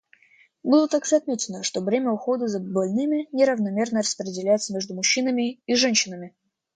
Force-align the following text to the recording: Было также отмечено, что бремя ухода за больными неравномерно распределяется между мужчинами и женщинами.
Было 0.63 0.87
также 0.87 1.15
отмечено, 1.17 1.61
что 1.61 1.79
бремя 1.79 2.09
ухода 2.09 2.47
за 2.47 2.59
больными 2.59 3.27
неравномерно 3.33 3.99
распределяется 3.99 4.73
между 4.73 4.95
мужчинами 4.95 5.59
и 5.67 5.75
женщинами. 5.75 6.35